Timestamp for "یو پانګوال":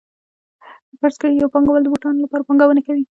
1.35-1.81